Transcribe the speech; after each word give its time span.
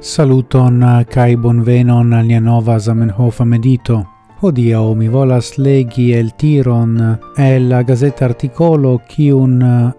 Saluton 0.00 0.82
eh, 0.82 1.04
kai 1.04 1.36
bonvenon 1.36 2.14
al 2.16 2.24
nia 2.24 2.40
nova 2.40 2.78
Zamenhof 2.80 3.42
medito. 3.44 3.98
Hodiaŭ 4.40 4.94
mi 4.96 5.08
volas 5.12 5.58
legi 5.58 6.06
el 6.16 6.30
tiron 6.40 6.94
eh, 7.04 7.18
el 7.36 7.68
la 7.68 7.82
gazeta 7.82 8.24
articolo 8.24 8.94
kiun 9.06 9.60
eh, 9.60 9.92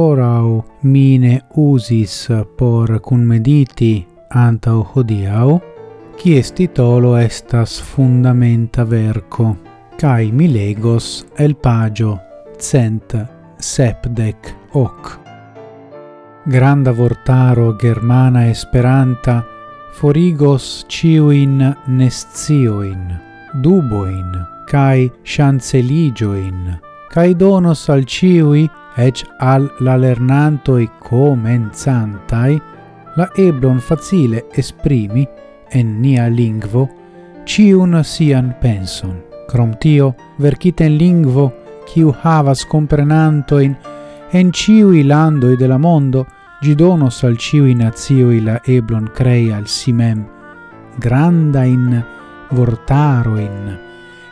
o 0.00 0.64
mine 0.82 1.40
usis 1.54 2.30
por 2.56 2.98
kunmediti 3.00 4.06
hodiau 4.32 4.82
hodiaŭ, 4.94 5.60
kies 6.16 6.52
titolo 6.52 7.18
estas 7.18 7.78
fundamenta 7.82 8.84
verco. 8.84 9.56
Kai 10.00 10.32
mi 10.32 10.48
legos 10.48 11.26
el 11.36 11.54
pagio 11.54 12.18
cent 12.58 13.14
sepdec 13.58 14.54
hoc 14.72 15.21
granda 16.44 16.92
vortaro 16.92 17.76
germana 17.78 18.48
esperanta 18.48 19.44
forigos 19.92 20.84
ciuin 20.88 21.60
nescioin, 21.86 23.20
duboin, 23.62 24.46
cae 24.66 25.10
chanceligioin, 25.22 26.80
cae 27.10 27.34
donos 27.34 27.88
al 27.90 28.04
ciui, 28.04 28.68
ec 28.96 29.22
al 29.38 29.70
la 29.80 29.96
lernantoi 29.96 30.88
comenzantai, 30.98 32.60
la 33.16 33.28
eblon 33.36 33.78
facile 33.80 34.46
esprimi, 34.56 35.28
en 35.70 36.00
nia 36.00 36.26
lingvo, 36.28 36.88
ciun 37.44 38.02
sian 38.04 38.54
penson. 38.60 39.20
Crom 39.48 39.76
tio, 39.78 40.14
verciten 40.40 40.96
lingvo, 40.96 41.52
ciu 41.86 42.12
havas 42.22 42.64
comprenantoin 42.64 43.76
en 44.34 44.50
ciui 44.50 45.02
landoi 45.02 45.56
de 45.56 45.66
la 45.66 45.76
mondo 45.76 46.26
gi 46.62 46.74
donos 46.74 47.22
al 47.24 47.36
ciui 47.36 47.74
nazioi 47.74 48.40
la 48.40 48.60
eblon 48.64 49.10
crei 49.12 49.52
al 49.52 49.66
simem 49.66 50.24
granda 50.96 51.64
in 51.64 52.02
vortaro 52.50 53.36
in 53.36 53.78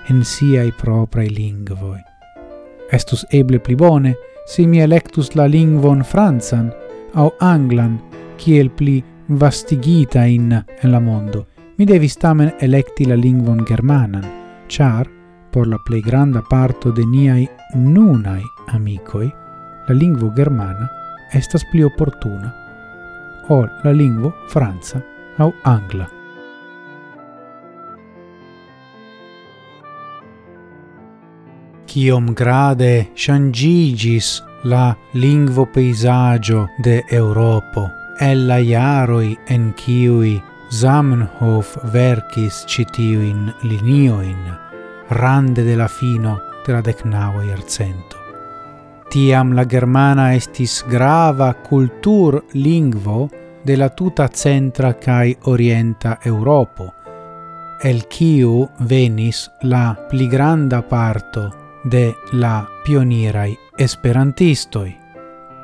en 0.09 0.25
siai 0.25 0.73
proprae 0.73 1.29
lingvoi. 1.29 2.01
Estus 2.91 3.27
eble 3.31 3.61
pli 3.61 3.75
bone 3.75 4.17
se 4.47 4.67
mi 4.67 4.81
electus 4.81 5.35
la 5.35 5.47
lingvon 5.47 6.03
franzan 6.03 6.73
au 7.15 7.35
anglan, 7.39 7.99
kiel 8.37 8.71
pli 8.71 9.03
vastigita 9.27 10.25
in 10.25 10.53
en 10.53 10.91
la 10.91 11.01
mondo. 11.01 11.47
Mi 11.77 11.85
devis 11.85 12.17
tamen 12.17 12.55
electi 12.59 13.07
la 13.07 13.15
lingvon 13.15 13.65
germanan, 13.65 14.25
char, 14.67 15.09
por 15.51 15.67
la 15.67 15.79
plei 15.85 16.01
granda 16.01 16.43
parto 16.49 16.91
de 16.91 17.05
niai 17.05 17.49
nunai 17.75 18.43
amicoi, 18.75 19.31
la 19.87 19.95
lingvo 19.95 20.31
germana 20.37 20.89
estas 21.33 21.65
pli 21.71 21.83
opportuna 21.83 22.53
ol 23.49 23.69
la 23.83 23.93
lingvo 23.93 24.33
franca 24.49 25.03
au 25.39 25.53
angla. 25.65 26.07
Kiom 31.87 32.35
grade 32.35 33.11
shangigis 33.15 34.43
la 34.63 34.95
lingvo 35.15 35.67
peisaggio 35.67 36.69
de 36.79 37.03
Europo, 37.11 37.89
el 38.21 38.47
la 38.47 38.59
iaroi 38.59 39.37
en 39.49 39.73
kiui 39.75 40.41
Zamenhof 40.71 41.77
verkis 41.93 42.65
citiuin 42.69 43.51
linioin, 43.63 44.55
rande 45.11 45.65
de 45.65 45.75
la 45.77 45.89
fino 45.89 46.39
de 46.65 46.73
la 46.73 46.81
decnavo 46.81 47.43
iercento. 47.43 48.20
Tiam 49.11 49.57
la 49.59 49.65
germana 49.67 50.29
estis 50.37 50.85
grava 50.87 51.49
cultur 51.67 52.45
lingvo 52.55 53.29
de 53.65 53.75
la 53.77 53.89
tuta 53.89 54.29
centra 54.29 54.93
cae 54.95 55.33
orienta 55.51 56.19
Europo, 56.23 56.87
el 57.83 58.05
kiu 58.07 58.69
venis 58.87 59.49
la 59.63 59.97
pli 60.11 60.29
granda 60.29 60.83
parto 60.83 61.49
de 61.83 62.05
la 62.33 62.63
pionirai 62.85 63.57
esperantistoi. 63.77 64.95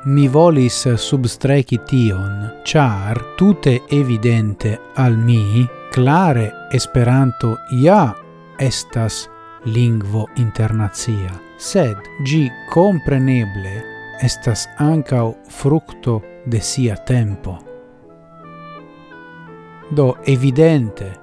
Mi 0.07 0.27
volis 0.27 0.83
substreki 0.95 1.79
tion, 1.87 2.51
char 2.63 3.23
tute 3.37 3.81
evidente 3.89 4.77
al 4.95 5.17
mi 5.17 5.65
clare 5.91 6.51
Esperanto 6.71 7.57
ja 7.71 8.13
estas 8.59 9.29
lingvo 9.63 10.27
internazia, 10.35 11.31
sed 11.57 11.97
gi 12.23 12.49
compreneble 12.69 13.81
estas 14.21 14.67
ancau 14.77 15.35
fructo 15.47 16.21
de 16.45 16.59
sia 16.61 16.95
tempo. 16.95 17.57
Do 19.89 20.17
evidente, 20.25 21.19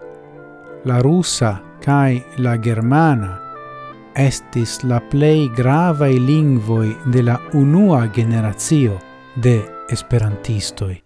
la 0.85 1.01
russa 1.01 1.61
cae 1.81 2.25
la 2.37 2.59
germana 2.59 3.41
estis 4.15 4.83
la 4.83 5.01
plei 5.01 5.51
gravae 5.51 6.19
lingvoi 6.19 6.97
de 7.05 7.23
la 7.23 7.39
unua 7.53 8.07
generatio 8.09 8.99
de 9.35 9.65
esperantistoi. 9.91 11.03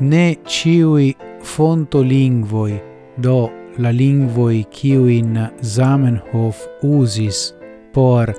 Ne 0.00 0.38
ciui 0.44 1.14
fonto 1.42 2.00
lingvoi 2.02 2.80
do 3.16 3.50
la 3.80 3.90
lingvoi 3.90 4.66
in 4.82 5.50
Zamenhof 5.62 6.66
usis 6.82 7.54
por 7.92 8.34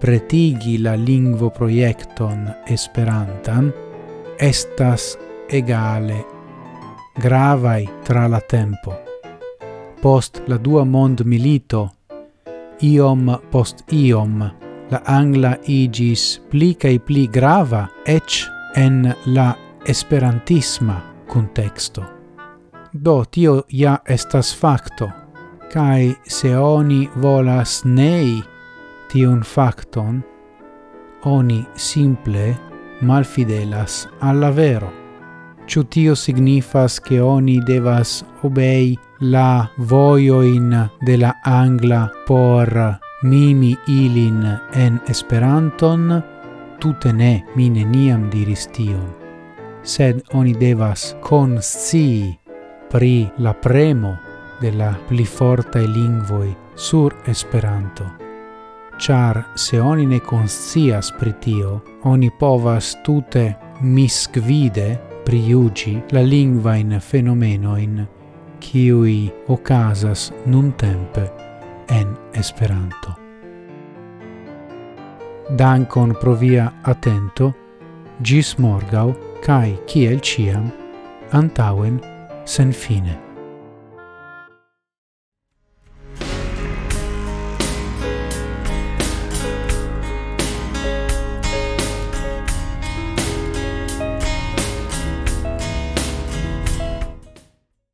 pretigi 0.00 0.78
la 0.78 0.94
lingvo 0.94 1.50
proiecton 1.50 2.48
Esperantan 2.66 3.72
estas 4.38 5.18
egale 5.48 6.24
gravai 7.14 7.88
tra 8.04 8.26
la 8.26 8.40
tempo. 8.40 8.94
Post 10.00 10.42
la 10.46 10.56
dua 10.56 10.84
mond 10.84 11.20
milito, 11.24 11.92
iom 12.80 13.38
post 13.50 13.84
iom, 13.92 14.50
la 14.90 15.02
angla 15.04 15.56
igis 15.64 16.40
pli 16.48 16.74
cae 16.74 16.98
pli 16.98 17.28
grava 17.28 17.88
ec 18.04 18.44
en 18.74 19.14
la 19.26 19.56
esperantisma 19.84 21.02
contexto. 21.26 22.15
Do 23.02 23.24
tio 23.30 23.62
ja 23.68 23.98
estas 24.08 24.54
facto, 24.56 25.10
cae 25.72 26.14
se 26.24 26.56
oni 26.56 27.08
volas 27.16 27.82
nei 27.84 28.42
tiun 29.12 29.42
facton, 29.44 30.22
oni 31.24 31.64
simple 31.74 32.54
malfidelas 33.00 34.08
alla 34.20 34.50
vero. 34.50 34.88
Ciu 35.66 35.84
tio 35.84 36.14
signifas 36.14 37.00
che 37.00 37.20
oni 37.20 37.58
devas 37.60 38.24
obei 38.42 38.96
la 39.20 39.68
voioin 39.78 40.88
de 41.06 41.16
la 41.16 41.34
angla 41.44 42.08
por 42.26 42.98
mimi 43.22 43.76
ilin 43.86 44.58
en 44.72 45.00
esperanton, 45.08 46.22
tute 46.80 47.12
ne 47.12 47.44
mi 47.56 47.68
neniam 47.68 48.30
diris 48.30 48.66
tion, 48.72 49.12
sed 49.82 50.22
oni 50.32 50.54
devas 50.54 51.14
conscii 51.20 52.45
pri 52.90 53.28
la 53.38 53.52
premo 53.52 54.16
de 54.60 54.70
la 54.70 54.94
pli 55.08 55.24
fortai 55.24 55.86
lingvoi 55.86 56.56
sur 56.74 57.14
Esperanto. 57.24 58.04
Char 58.98 59.44
se 59.54 59.80
oni 59.80 60.06
ne 60.06 60.20
conscias 60.20 61.12
pri 61.18 61.34
tio, 61.40 61.82
oni 62.02 62.30
povas 62.30 62.96
tute 63.04 63.56
misquide 63.80 65.00
priugi 65.24 66.02
la 66.10 66.20
lingva 66.20 66.76
in 66.76 66.96
fenomeno 67.00 67.76
in 67.76 68.06
kiui 68.58 69.32
ocasas 69.48 70.32
nun 70.46 70.72
tempe 70.72 71.30
en 71.88 72.16
Esperanto. 72.32 73.14
Dankon 75.50 76.14
pro 76.20 76.34
via 76.34 76.72
atento, 76.82 77.52
gis 78.22 78.56
morgau, 78.58 79.14
kai 79.44 79.76
kiel 79.86 80.18
ciam, 80.20 80.72
antauen 81.32 82.00
Senfine. 82.46 83.25